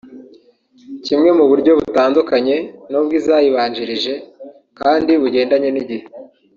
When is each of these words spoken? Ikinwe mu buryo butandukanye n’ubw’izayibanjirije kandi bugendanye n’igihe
Ikinwe 0.97 1.29
mu 1.39 1.45
buryo 1.49 1.71
butandukanye 1.79 2.55
n’ubw’izayibanjirije 2.89 4.13
kandi 4.79 5.11
bugendanye 5.21 5.69
n’igihe 5.71 6.05